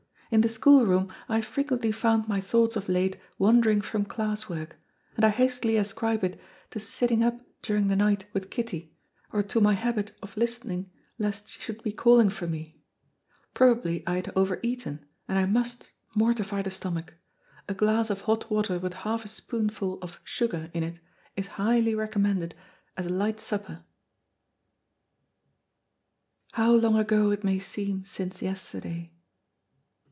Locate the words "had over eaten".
14.15-15.05